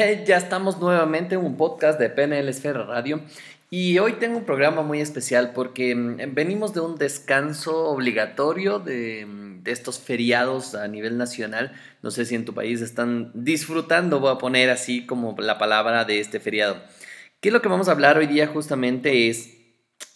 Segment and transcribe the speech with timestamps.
[0.26, 3.20] ya estamos nuevamente en un podcast de PNL Esfera Radio
[3.68, 9.26] y hoy tengo un programa muy especial porque mm, venimos de un descanso obligatorio de,
[9.26, 11.72] mm, de, estos feriados a nivel nacional.
[12.02, 16.04] No sé si en tu país están disfrutando, voy a poner así como la palabra
[16.04, 16.82] de este feriado.
[17.40, 19.50] ¿Qué es lo que vamos a hablar hoy día justamente es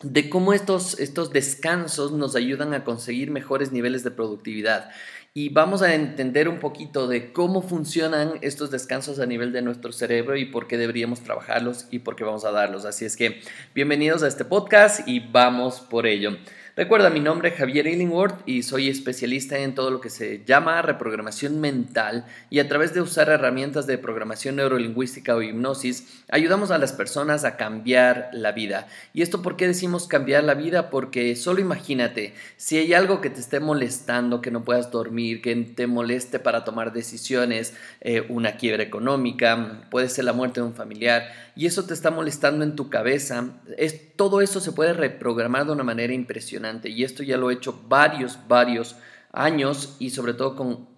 [0.03, 4.91] de cómo estos, estos descansos nos ayudan a conseguir mejores niveles de productividad
[5.37, 9.91] y vamos a entender un poquito de cómo funcionan estos descansos a nivel de nuestro
[9.91, 12.85] cerebro y por qué deberíamos trabajarlos y por qué vamos a darlos.
[12.85, 13.41] Así es que
[13.75, 16.37] bienvenidos a este podcast y vamos por ello.
[16.77, 20.83] Recuerda, mi nombre es Javier Illingworth y soy especialista en todo lo que se llama
[20.83, 26.79] reprogramación mental y a través de usar herramientas de programación neurolingüística o hipnosis, ayudamos a
[26.79, 28.89] las personas a cambiar la vida.
[29.13, 30.91] ¿Y esto por qué decimos cambiar la vida?
[30.91, 35.55] Porque solo imagínate, si hay algo que te esté molestando, que no puedas dormir, que
[35.57, 40.75] te moleste para tomar decisiones, eh, una quiebra económica, puede ser la muerte de un
[40.75, 41.25] familiar,
[41.57, 45.73] y eso te está molestando en tu cabeza, es, todo eso se puede reprogramar de
[45.73, 46.89] una manera impresionante.
[46.89, 48.97] Y esto ya lo he hecho varios, varios
[49.33, 50.89] años y sobre todo con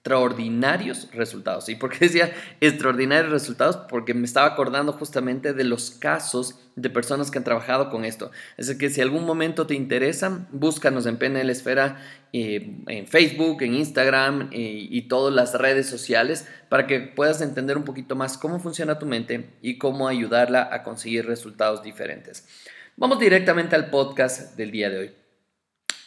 [0.00, 1.68] extraordinarios resultados.
[1.68, 3.76] ¿Y por qué decía extraordinarios resultados?
[3.76, 8.30] Porque me estaba acordando justamente de los casos de personas que han trabajado con esto.
[8.58, 12.00] Así que si algún momento te interesa, búscanos en PNL Esfera,
[12.32, 17.76] eh, en Facebook, en Instagram eh, y todas las redes sociales para que puedas entender
[17.76, 22.48] un poquito más cómo funciona tu mente y cómo ayudarla a conseguir resultados diferentes.
[22.96, 25.10] Vamos directamente al podcast del día de hoy.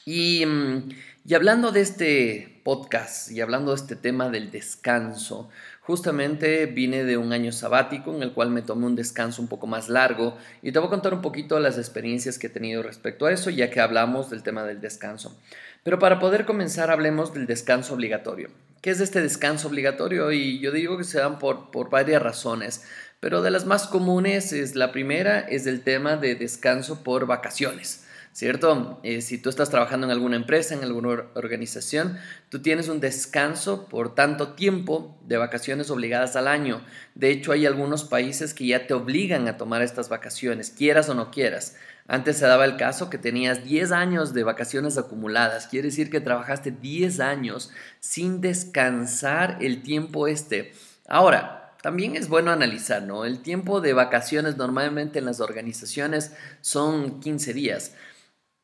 [0.05, 0.89] Y, mm,
[1.25, 5.49] y hablando de este podcast y hablando de este tema del descanso,
[5.85, 9.67] Justamente vine de un año sabático en el cual me tomé un descanso un poco
[9.67, 13.25] más largo y te voy a contar un poquito las experiencias que he tenido respecto
[13.25, 15.37] a eso, ya que hablamos del tema del descanso.
[15.83, 18.49] Pero para poder comenzar hablemos del descanso obligatorio.
[18.81, 20.31] ¿Qué es este descanso obligatorio?
[20.31, 22.85] Y yo digo que se dan por, por varias razones,
[23.19, 28.02] pero de las más comunes es la primera es el tema de descanso por vacaciones.
[28.33, 28.99] ¿Cierto?
[29.03, 32.17] Eh, si tú estás trabajando en alguna empresa, en alguna organización,
[32.49, 36.81] tú tienes un descanso por tanto tiempo de vacaciones obligadas al año.
[37.15, 41.13] De hecho, hay algunos países que ya te obligan a tomar estas vacaciones, quieras o
[41.13, 41.77] no quieras.
[42.07, 46.19] Antes se daba el caso que tenías 10 años de vacaciones acumuladas, quiere decir que
[46.19, 47.71] trabajaste 10 años
[48.01, 50.73] sin descansar el tiempo este.
[51.07, 53.25] Ahora, también es bueno analizar, ¿no?
[53.25, 57.93] El tiempo de vacaciones normalmente en las organizaciones son 15 días.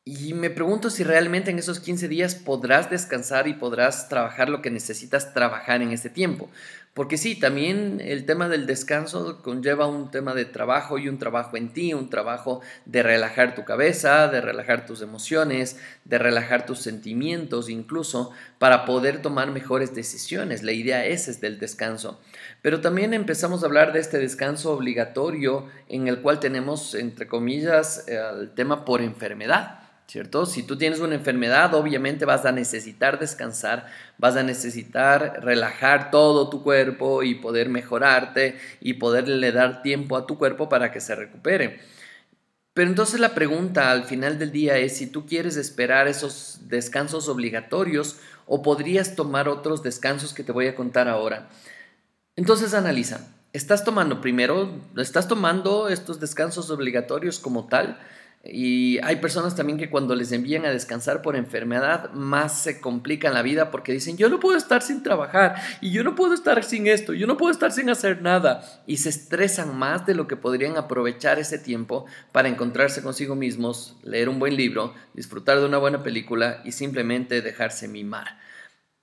[0.02, 4.62] Y me pregunto si realmente en esos 15 días podrás descansar y podrás trabajar lo
[4.62, 6.48] que necesitas trabajar en ese tiempo.
[6.94, 11.56] Porque sí, también el tema del descanso conlleva un tema de trabajo y un trabajo
[11.56, 16.80] en ti, un trabajo de relajar tu cabeza, de relajar tus emociones, de relajar tus
[16.80, 20.62] sentimientos incluso, para poder tomar mejores decisiones.
[20.62, 22.20] La idea esa es del descanso.
[22.62, 28.08] Pero también empezamos a hablar de este descanso obligatorio en el cual tenemos, entre comillas,
[28.08, 29.76] el tema por enfermedad.
[30.10, 30.44] ¿Cierto?
[30.44, 33.86] Si tú tienes una enfermedad, obviamente vas a necesitar descansar,
[34.18, 40.26] vas a necesitar relajar todo tu cuerpo y poder mejorarte y poderle dar tiempo a
[40.26, 41.78] tu cuerpo para que se recupere.
[42.74, 47.28] Pero entonces la pregunta al final del día es si tú quieres esperar esos descansos
[47.28, 48.16] obligatorios
[48.46, 51.48] o podrías tomar otros descansos que te voy a contar ahora.
[52.34, 57.96] Entonces analiza, ¿estás tomando primero, estás tomando estos descansos obligatorios como tal?
[58.42, 63.34] Y hay personas también que cuando les envían a descansar por enfermedad, más se complican
[63.34, 66.64] la vida porque dicen, yo no puedo estar sin trabajar y yo no puedo estar
[66.64, 68.82] sin esto, yo no puedo estar sin hacer nada.
[68.86, 73.98] Y se estresan más de lo que podrían aprovechar ese tiempo para encontrarse consigo mismos,
[74.02, 78.38] leer un buen libro, disfrutar de una buena película y simplemente dejarse mimar.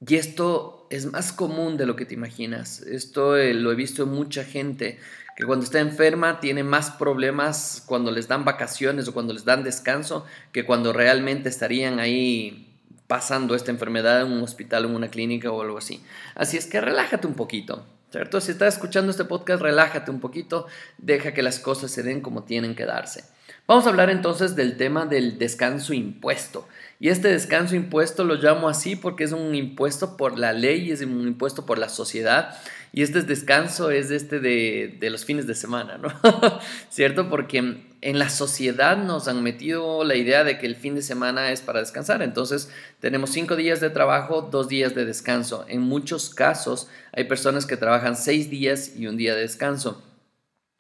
[0.06, 2.82] Y esto es más común de lo que te imaginas.
[2.82, 5.00] Esto eh, lo he visto en mucha gente
[5.38, 9.64] que cuando está enferma tiene más problemas cuando les dan vacaciones o cuando les dan
[9.64, 12.74] descanso que cuando realmente estarían ahí
[13.06, 16.04] pasando esta enfermedad en un hospital, en una clínica o algo así.
[16.34, 18.42] Así es que relájate un poquito, ¿cierto?
[18.42, 20.66] Si estás escuchando este podcast, relájate un poquito,
[20.98, 23.24] deja que las cosas se den como tienen que darse.
[23.68, 26.68] Vamos a hablar entonces del tema del descanso impuesto.
[27.00, 31.02] Y este descanso impuesto lo llamo así porque es un impuesto por la ley, es
[31.02, 32.58] un impuesto por la sociedad
[32.94, 36.10] y este descanso es este de, de los fines de semana, ¿no?
[36.90, 37.30] ¿Cierto?
[37.30, 41.52] Porque en la sociedad nos han metido la idea de que el fin de semana
[41.52, 42.22] es para descansar.
[42.22, 42.70] Entonces
[43.00, 45.66] tenemos cinco días de trabajo, dos días de descanso.
[45.68, 50.04] En muchos casos hay personas que trabajan seis días y un día de descanso.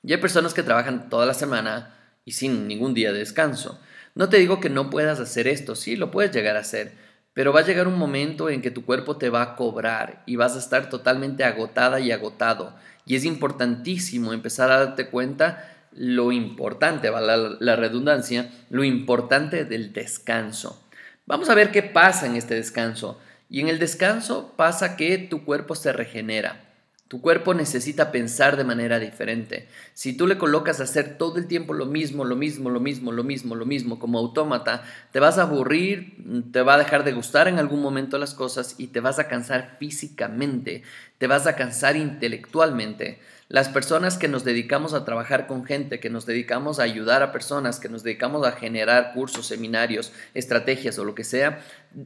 [0.04, 3.80] Y hay personas que trabajan toda la semana y sin ningún día de descanso.
[4.15, 6.94] No te digo que no puedas hacer esto, sí, lo puedes llegar a hacer,
[7.38, 10.38] pero va a llegar un momento en que tu cuerpo te va a cobrar y
[10.38, 12.74] vas a estar totalmente agotada y agotado.
[13.06, 19.94] Y es importantísimo empezar a darte cuenta lo importante, la, la redundancia, lo importante del
[19.94, 20.84] descanso.
[21.28, 23.19] Vamos a ver qué pasa en este descanso.
[23.51, 26.67] Y en el descanso pasa que tu cuerpo se regenera.
[27.07, 29.69] Tu cuerpo necesita pensar de manera diferente.
[29.94, 33.13] Si tú le colocas a hacer todo el tiempo lo mismo, lo mismo, lo mismo,
[33.13, 34.83] lo mismo, lo mismo, como autómata,
[35.13, 36.18] te vas a aburrir,
[36.51, 39.30] te va a dejar de gustar en algún momento las cosas y te vas a
[39.30, 40.83] cansar físicamente,
[41.18, 43.19] te vas a cansar intelectualmente.
[43.50, 47.32] Las personas que nos dedicamos a trabajar con gente, que nos dedicamos a ayudar a
[47.32, 51.62] personas, que nos dedicamos a generar cursos, seminarios, estrategias o lo que sea,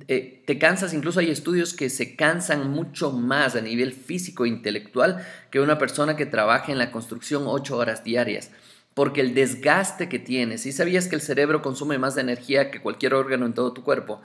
[0.08, 4.50] eh, te cansas, incluso hay estudios que se cansan mucho más a nivel físico e
[4.50, 8.52] intelectual que una persona que trabaja en la construcción ocho horas diarias
[8.94, 13.14] porque el desgaste que tienes, si sabías que el cerebro consume más energía que cualquier
[13.14, 14.22] órgano en todo tu cuerpo,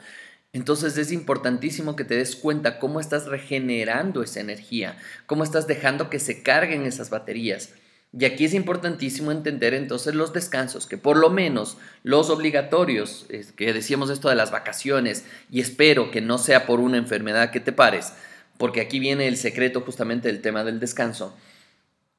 [0.56, 6.10] entonces es importantísimo que te des cuenta cómo estás regenerando esa energía, cómo estás dejando
[6.10, 7.70] que se carguen esas baterías.
[8.18, 13.26] Y aquí es importantísimo entender entonces los descansos, que por lo menos los obligatorios,
[13.56, 17.60] que decíamos esto de las vacaciones, y espero que no sea por una enfermedad que
[17.60, 18.12] te pares,
[18.56, 21.36] porque aquí viene el secreto justamente del tema del descanso.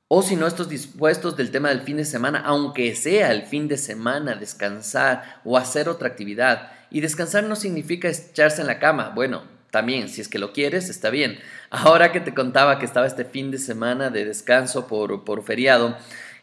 [0.08, 3.68] O si no, estos dispuestos del tema del fin de semana, aunque sea el fin
[3.68, 6.72] de semana, descansar o hacer otra actividad.
[6.90, 9.12] Y descansar no significa echarse en la cama.
[9.16, 11.40] Bueno, también, si es que lo quieres, está bien.
[11.70, 15.98] Ahora que te contaba que estaba este fin de semana de descanso por, por feriado,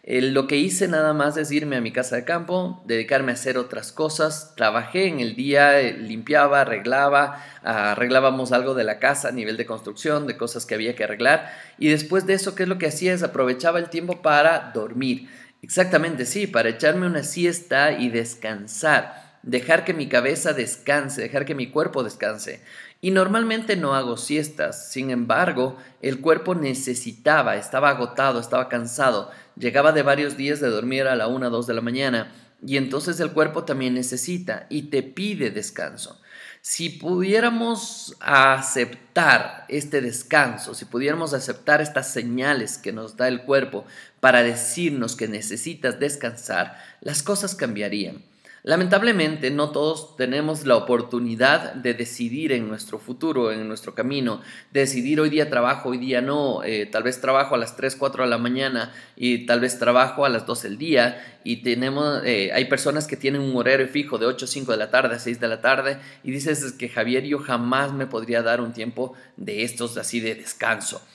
[0.06, 3.34] eh, lo que hice nada más es irme a mi casa de campo, dedicarme a
[3.34, 4.52] hacer otras cosas.
[4.54, 9.64] Trabajé en el día, eh, limpiaba, arreglaba, arreglábamos algo de la casa a nivel de
[9.64, 11.50] construcción, de cosas que había que arreglar.
[11.78, 13.14] Y después de eso, ¿qué es lo que hacía?
[13.14, 15.30] Es aprovechaba el tiempo para dormir.
[15.62, 21.54] Exactamente, sí, para echarme una siesta y descansar dejar que mi cabeza descanse, dejar que
[21.54, 22.60] mi cuerpo descanse.
[23.00, 29.92] Y normalmente no hago siestas, sin embargo, el cuerpo necesitaba, estaba agotado, estaba cansado, llegaba
[29.92, 32.32] de varios días de dormir a la 1 o 2 de la mañana,
[32.66, 36.18] y entonces el cuerpo también necesita y te pide descanso.
[36.62, 43.84] Si pudiéramos aceptar este descanso, si pudiéramos aceptar estas señales que nos da el cuerpo
[44.20, 48.24] para decirnos que necesitas descansar, las cosas cambiarían.
[48.66, 54.40] Lamentablemente no todos tenemos la oportunidad de decidir en nuestro futuro, en nuestro camino,
[54.72, 58.24] decidir hoy día trabajo, hoy día no, eh, tal vez trabajo a las 3, 4
[58.24, 62.52] de la mañana y tal vez trabajo a las 12 del día y tenemos, eh,
[62.54, 65.40] hay personas que tienen un horario fijo de 8, 5 de la tarde a 6
[65.40, 69.62] de la tarde y dices que Javier yo jamás me podría dar un tiempo de
[69.62, 71.06] estos así de descanso.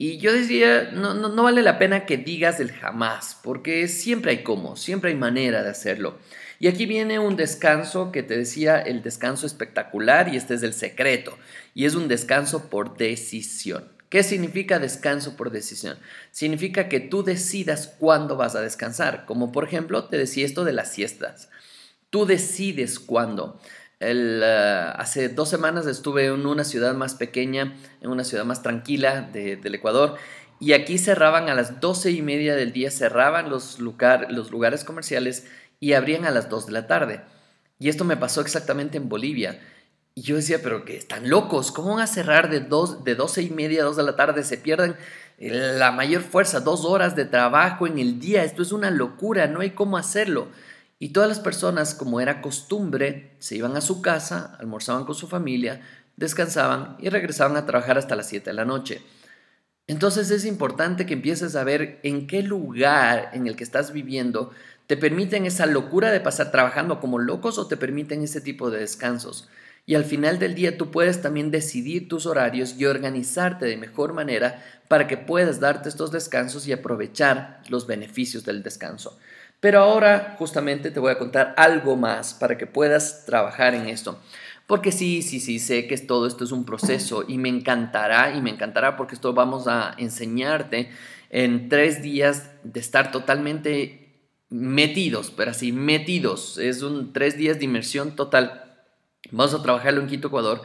[0.00, 4.30] Y yo decía, no, no, no vale la pena que digas el jamás, porque siempre
[4.30, 6.18] hay cómo, siempre hay manera de hacerlo.
[6.60, 10.74] Y aquí viene un descanso que te decía, el descanso espectacular, y este es el
[10.74, 11.38] secreto,
[11.74, 13.84] y es un descanso por decisión.
[14.08, 15.98] ¿Qué significa descanso por decisión?
[16.30, 20.72] Significa que tú decidas cuándo vas a descansar, como por ejemplo te decía esto de
[20.72, 21.50] las siestas.
[22.10, 23.60] Tú decides cuándo.
[24.00, 29.22] Eh, hace dos semanas estuve en una ciudad más pequeña, en una ciudad más tranquila
[29.30, 30.16] del Ecuador,
[30.58, 35.46] y aquí cerraban a las doce y media del día, cerraban los, los lugares comerciales
[35.80, 37.22] y abrían a las 2 de la tarde.
[37.78, 39.60] Y esto me pasó exactamente en Bolivia.
[40.14, 43.42] Y yo decía, pero que están locos, ¿cómo van a cerrar de, dos, de 12
[43.42, 44.42] y media a 2 de la tarde?
[44.42, 44.96] Se pierden
[45.38, 49.60] la mayor fuerza, dos horas de trabajo en el día, esto es una locura, no
[49.60, 50.48] hay cómo hacerlo.
[50.98, 55.28] Y todas las personas, como era costumbre, se iban a su casa, almorzaban con su
[55.28, 55.80] familia,
[56.16, 59.00] descansaban y regresaban a trabajar hasta las 7 de la noche.
[59.88, 64.52] Entonces es importante que empieces a ver en qué lugar en el que estás viviendo
[64.88, 68.80] ¿Te permiten esa locura de pasar trabajando como locos o te permiten ese tipo de
[68.80, 69.46] descansos?
[69.84, 74.14] Y al final del día tú puedes también decidir tus horarios y organizarte de mejor
[74.14, 79.18] manera para que puedas darte estos descansos y aprovechar los beneficios del descanso.
[79.60, 84.18] Pero ahora justamente te voy a contar algo más para que puedas trabajar en esto.
[84.68, 88.42] Porque sí, sí, sí, sé que todo esto es un proceso y me encantará y
[88.42, 90.90] me encantará porque esto vamos a enseñarte
[91.30, 96.58] en tres días de estar totalmente metidos, pero así, metidos.
[96.58, 98.84] Es un tres días de inmersión total.
[99.30, 100.60] Vamos a trabajarlo en Quito, Ecuador.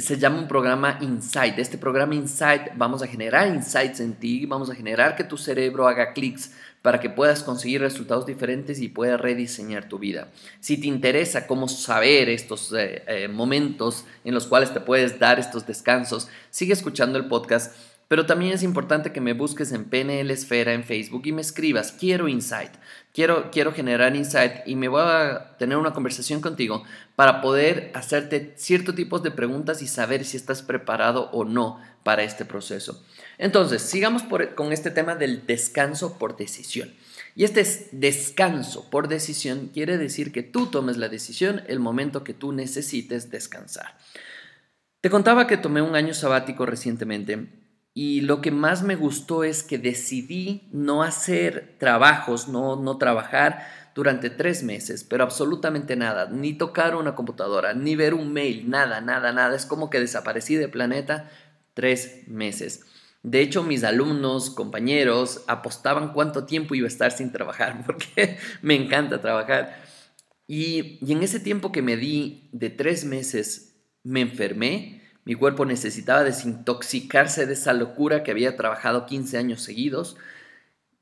[0.00, 1.56] Se llama un programa Insight.
[1.56, 5.86] Este programa Insight vamos a generar insights en ti, vamos a generar que tu cerebro
[5.86, 6.50] haga clics
[6.82, 10.32] para que puedas conseguir resultados diferentes y puedas rediseñar tu vida.
[10.58, 15.38] Si te interesa cómo saber estos eh, eh, momentos en los cuales te puedes dar
[15.38, 17.76] estos descansos, sigue escuchando el podcast
[18.08, 21.92] Pero también es importante que me busques en PNL Esfera en Facebook y me escribas,
[21.92, 22.70] quiero insight,
[23.12, 26.84] quiero, quiero generar insight y me voy a tener una conversación contigo
[27.16, 32.22] para poder hacerte ciertos tipos de preguntas y saber si estás preparado o no para
[32.22, 33.04] este proceso.
[33.36, 34.22] Entonces, sigamos
[34.54, 36.94] con este tema del descanso por decisión.
[37.36, 42.34] Y este descanso por decisión quiere decir que tú tomes la decisión el momento que
[42.34, 43.98] tú necesites descansar.
[45.02, 47.67] Te contaba que tomé un año sabático recientemente
[48.00, 53.66] y lo que más me gustó es que decidí no hacer trabajos, no, no trabajar
[53.92, 59.00] durante tres meses, pero absolutamente nada, ni tocar una computadora, ni ver un mail, nada,
[59.00, 59.56] nada, nada.
[59.56, 61.28] Es como que desaparecí del planeta
[61.74, 62.84] tres meses.
[63.24, 68.76] De hecho, mis alumnos, compañeros, apostaban cuánto tiempo iba a estar sin trabajar, porque me
[68.76, 69.76] encanta trabajar.
[70.46, 73.74] Y, en ese tiempo que me di de tres meses,
[74.04, 74.97] me enfermé,
[75.28, 80.16] mi cuerpo necesitaba desintoxicarse de esa locura que había trabajado 15 años seguidos,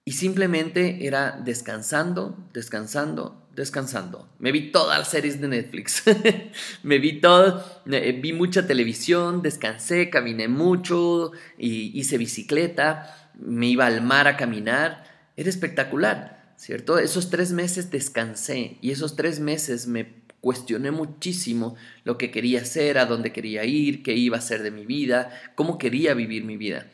[0.04, 4.28] y simplemente era descansando, descansando, descansando.
[4.40, 6.02] Me vi todas las series de Netflix.
[6.82, 13.86] me vi todo, eh, vi mucha televisión, descansé, caminé mucho, y hice bicicleta, me iba
[13.86, 15.04] al mar a caminar.
[15.36, 16.98] Era espectacular, ¿cierto?
[16.98, 21.74] Esos tres meses descansé y esos tres meses me cuestioné muchísimo
[22.04, 25.32] lo que quería hacer, a dónde quería ir, qué iba a hacer de mi vida,
[25.56, 26.86] cómo quería vivir mi vida.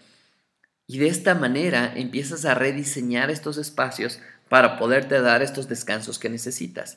[0.86, 6.30] Y de esta manera empiezas a rediseñar estos espacios para poderte dar estos descansos que
[6.30, 6.96] necesitas.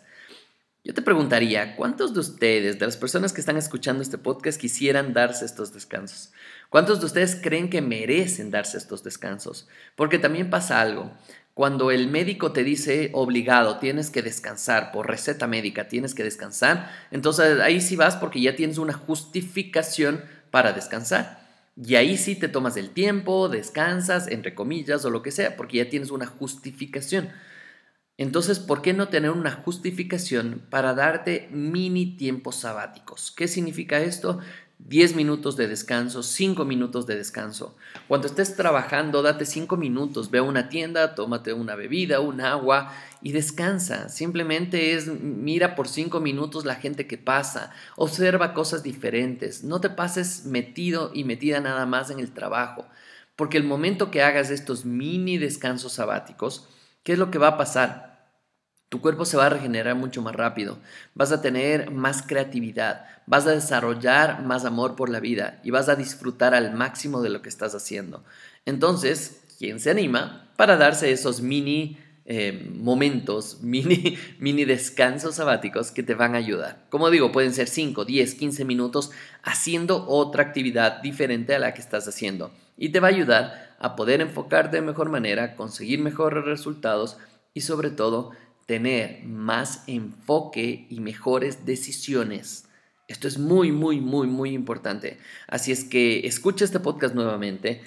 [0.85, 5.11] Yo te preguntaría, ¿cuántos de ustedes, de las personas que están escuchando este podcast, quisieran
[5.11, 6.31] darse estos descansos?
[6.69, 9.67] ¿Cuántos de ustedes creen que merecen darse estos descansos?
[9.97, 11.11] Porque también pasa algo.
[11.55, 16.91] Cuando el médico te dice obligado, tienes que descansar, por receta médica tienes que descansar,
[17.11, 21.39] entonces ahí sí vas porque ya tienes una justificación para descansar.
[21.81, 25.77] Y ahí sí te tomas el tiempo, descansas, entre comillas, o lo que sea, porque
[25.77, 27.29] ya tienes una justificación.
[28.17, 33.31] Entonces, ¿por qué no tener una justificación para darte mini tiempos sabáticos?
[33.31, 34.39] ¿Qué significa esto?
[34.79, 37.75] 10 minutos de descanso, 5 minutos de descanso.
[38.07, 42.93] Cuando estés trabajando, date 5 minutos, ve a una tienda, tómate una bebida, un agua
[43.21, 44.09] y descansa.
[44.09, 49.89] Simplemente es mira por 5 minutos la gente que pasa, observa cosas diferentes, no te
[49.89, 52.85] pases metido y metida nada más en el trabajo,
[53.35, 56.67] porque el momento que hagas estos mini descansos sabáticos,
[57.03, 58.14] ¿qué es lo que va a pasar?
[58.89, 60.77] Tu cuerpo se va a regenerar mucho más rápido,
[61.15, 65.89] vas a tener más creatividad, vas a desarrollar más amor por la vida y vas
[65.89, 68.23] a disfrutar al máximo de lo que estás haciendo.
[68.65, 76.03] Entonces, ¿quién se anima para darse esos mini eh, momentos, mini, mini descansos sabáticos que
[76.03, 76.85] te van a ayudar?
[76.89, 79.11] Como digo, pueden ser 5, 10, 15 minutos
[79.41, 83.95] haciendo otra actividad diferente a la que estás haciendo y te va a ayudar a
[83.95, 87.17] poder enfocarte de mejor manera, conseguir mejores resultados
[87.53, 88.31] y sobre todo
[88.65, 92.65] tener más enfoque y mejores decisiones.
[93.07, 95.19] Esto es muy, muy, muy, muy importante.
[95.47, 97.81] Así es que escucha este podcast nuevamente,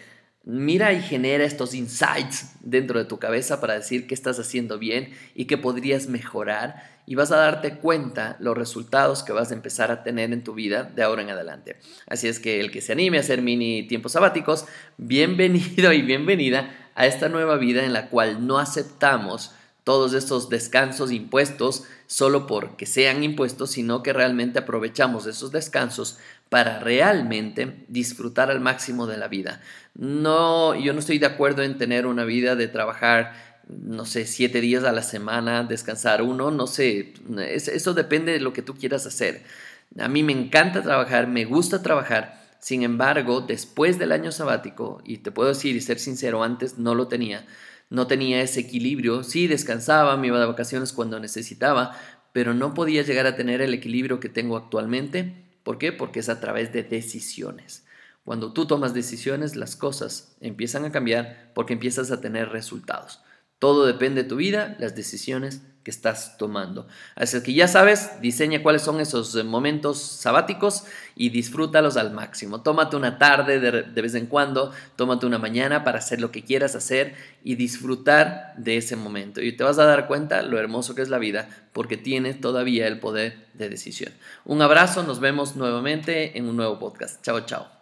[0.45, 5.13] mira y genera estos insights dentro de tu cabeza para decir qué estás haciendo bien
[5.35, 9.91] y qué podrías mejorar y vas a darte cuenta los resultados que vas a empezar
[9.91, 11.77] a tener en tu vida de ahora en adelante.
[12.07, 14.67] Así es que el que se anime a hacer mini tiempos sabáticos,
[14.99, 19.53] bienvenido y bienvenida a esta nueva vida en la cual no aceptamos
[19.89, 26.19] todos estos descansos impuestos solo porque sean impuestos, sino que realmente aprovechamos esos descansos
[26.51, 29.63] para realmente disfrutar al máximo de la vida.
[29.95, 33.33] No, yo no estoy de acuerdo en tener una vida de trabajar,
[33.67, 37.15] no sé, siete días a la semana, descansar uno, no sé,
[37.49, 39.43] eso depende de lo que tú quieras hacer.
[39.99, 42.47] A mí me encanta trabajar, me gusta trabajar.
[42.59, 46.95] Sin embargo, después del año sabático, y te puedo decir y ser sincero, antes no
[46.95, 47.47] lo tenía,
[47.91, 49.25] no tenía ese equilibrio.
[49.25, 51.99] Sí, descansaba, me iba de vacaciones cuando necesitaba,
[52.33, 55.45] pero no podía llegar a tener el equilibrio que tengo actualmente.
[55.63, 55.93] ¿Por qué?
[55.93, 57.85] Porque es a través de decisiones.
[58.25, 63.23] Cuando tú tomas decisiones, las cosas empiezan a cambiar porque empiezas a tener resultados.
[63.59, 66.87] Todo depende de tu vida, las decisiones estás tomando.
[67.15, 72.63] Así que ya sabes, diseña cuáles son esos eh, momentos sabáticos y disfrútalos al máximo.
[72.63, 76.45] Tómate una tarde de, de, vez en cuando, tómate una mañana para hacer lo que
[76.45, 79.41] quieras hacer y disfrutar de ese momento.
[79.41, 82.87] Y te vas a dar cuenta lo hermoso que es la vida porque tienes todavía
[82.87, 84.13] el poder de decisión.
[84.45, 87.23] Un abrazo, nos vemos nuevamente en un nuevo podcast.
[87.25, 87.78] Chao, chao.